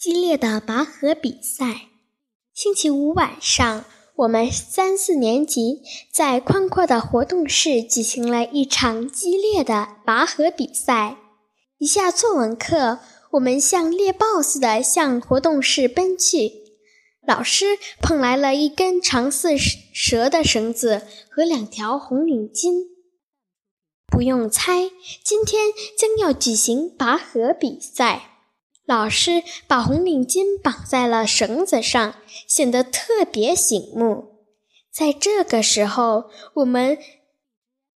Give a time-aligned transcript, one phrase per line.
[0.00, 1.88] 激烈的拔河比赛。
[2.54, 3.84] 星期五晚上，
[4.14, 5.82] 我们三四年级
[6.12, 11.16] 在宽阔的活动室举行了一场激烈的拔河比赛。
[11.78, 13.00] 一下作文课，
[13.32, 16.52] 我们像猎豹似的向活动室奔去。
[17.26, 22.86] 老师捧来了一根长似蛇的绳子和两条红领巾。
[24.06, 24.92] 不用猜，
[25.24, 28.37] 今天将要举行拔河比赛。
[28.88, 32.14] 老师把红领巾绑在了绳子上，
[32.46, 34.46] 显得特别醒目。
[34.90, 36.96] 在这个时候，我们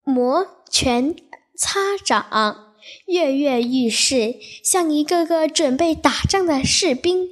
[0.05, 1.17] 摩拳
[1.57, 2.75] 擦掌，
[3.07, 7.27] 跃跃欲试，像一个个准备打仗的士兵。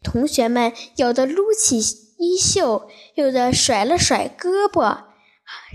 [0.00, 1.80] 同学们有的撸起
[2.18, 5.06] 衣袖，有的甩了甩胳膊，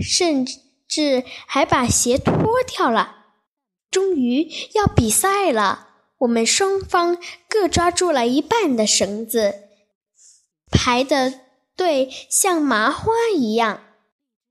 [0.00, 0.46] 甚
[0.88, 2.34] 至还把鞋脱
[2.66, 3.16] 掉了。
[3.90, 5.88] 终于要比赛了。
[6.20, 9.54] 我们双方各抓住了一半的绳子，
[10.70, 11.40] 排的
[11.74, 13.82] 队像麻花一样。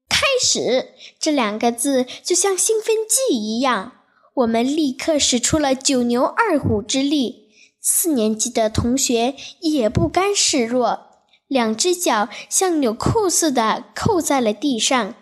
[0.10, 0.90] 开始
[1.20, 3.94] 这两个字就像兴奋剂一样，
[4.34, 7.50] 我们立刻使出了九牛二虎之力。
[7.82, 15.16] 四年级的同学也不甘示弱，两只脚像纽扣似的扣在了地上，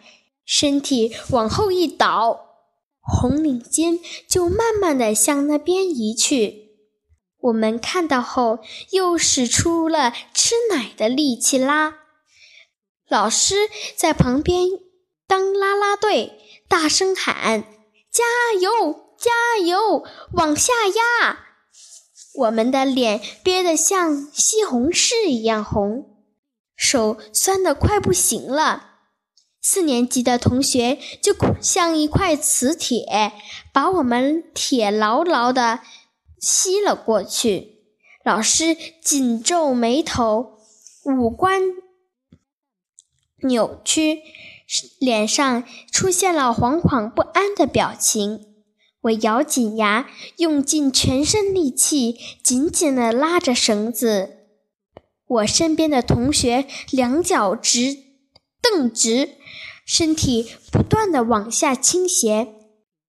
[0.46, 2.47] 身体往后一倒。
[3.08, 6.72] 红领巾就慢慢的向那边移去，
[7.40, 8.60] 我们看到后
[8.92, 12.00] 又使出了吃奶的力气拉。
[13.08, 14.68] 老师在旁边
[15.26, 16.34] 当啦啦队，
[16.68, 17.64] 大声喊
[18.12, 18.24] ：“加
[18.60, 21.40] 油，加油，往下压！”
[22.36, 26.18] 我们的脸憋得像西红柿一样红，
[26.76, 28.87] 手酸得快不行了。
[29.70, 33.34] 四年级的同学就像一块磁铁，
[33.74, 35.82] 把我们铁牢牢地
[36.40, 37.82] 吸了过去。
[38.24, 40.60] 老师紧皱眉头，
[41.04, 41.62] 五官
[43.42, 44.22] 扭曲，
[45.02, 48.46] 脸上出现了惶惶不安的表情。
[49.02, 54.46] 我咬紧牙，用尽全身力气，紧紧地拉着绳子。
[55.28, 57.98] 我身边的同学两脚直
[58.62, 59.32] 蹬直。
[59.88, 62.54] 身体不断的往下倾斜，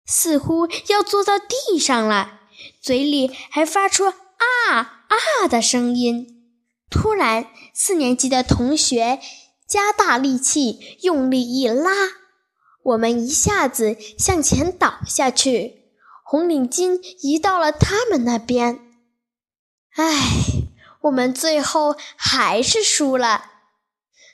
[0.07, 2.43] 似乎要坐到地上了，
[2.81, 4.15] 嘴里还发出啊
[4.71, 6.55] 啊的声音。
[6.89, 9.19] 突然，四年级的同学
[9.69, 11.91] 加大力气，用力一拉，
[12.85, 15.91] 我们一下子向前倒下去，
[16.25, 18.79] 红领巾移到了他们那边。
[19.97, 20.15] 唉，
[21.01, 23.47] 我们最后还是输了，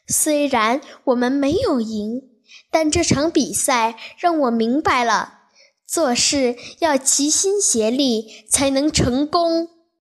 [0.06, 2.33] 虽然我们没有赢。
[2.70, 5.40] 但这场比赛让我明白了，
[5.86, 9.68] 做事要齐心协力才能成功。